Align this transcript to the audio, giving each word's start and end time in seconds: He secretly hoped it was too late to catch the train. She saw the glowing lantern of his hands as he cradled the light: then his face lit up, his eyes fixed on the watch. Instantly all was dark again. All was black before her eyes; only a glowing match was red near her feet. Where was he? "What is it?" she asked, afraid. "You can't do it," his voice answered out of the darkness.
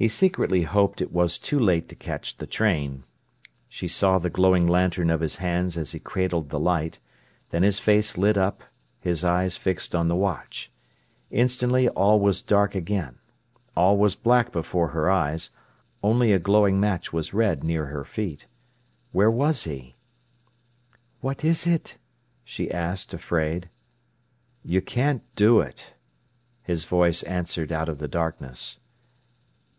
He 0.00 0.06
secretly 0.06 0.62
hoped 0.62 1.00
it 1.00 1.10
was 1.10 1.40
too 1.40 1.58
late 1.58 1.88
to 1.88 1.96
catch 1.96 2.36
the 2.36 2.46
train. 2.46 3.02
She 3.68 3.88
saw 3.88 4.18
the 4.20 4.30
glowing 4.30 4.64
lantern 4.68 5.10
of 5.10 5.18
his 5.20 5.34
hands 5.42 5.76
as 5.76 5.90
he 5.90 5.98
cradled 5.98 6.50
the 6.50 6.60
light: 6.60 7.00
then 7.50 7.64
his 7.64 7.80
face 7.80 8.16
lit 8.16 8.38
up, 8.38 8.62
his 9.00 9.24
eyes 9.24 9.56
fixed 9.56 9.96
on 9.96 10.06
the 10.06 10.14
watch. 10.14 10.70
Instantly 11.32 11.88
all 11.88 12.20
was 12.20 12.42
dark 12.42 12.76
again. 12.76 13.18
All 13.76 13.96
was 13.98 14.14
black 14.14 14.52
before 14.52 14.90
her 14.90 15.10
eyes; 15.10 15.50
only 16.00 16.30
a 16.32 16.38
glowing 16.38 16.78
match 16.78 17.12
was 17.12 17.34
red 17.34 17.64
near 17.64 17.86
her 17.86 18.04
feet. 18.04 18.46
Where 19.10 19.32
was 19.32 19.64
he? 19.64 19.96
"What 21.20 21.42
is 21.44 21.66
it?" 21.66 21.98
she 22.44 22.70
asked, 22.70 23.12
afraid. 23.12 23.68
"You 24.62 24.80
can't 24.80 25.24
do 25.34 25.58
it," 25.58 25.94
his 26.62 26.84
voice 26.84 27.24
answered 27.24 27.72
out 27.72 27.88
of 27.88 27.98
the 27.98 28.06
darkness. 28.06 28.78